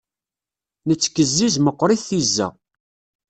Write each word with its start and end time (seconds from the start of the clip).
Nettkezziz 0.87 1.55
meqrit 1.59 2.01
tizza. 2.07 2.47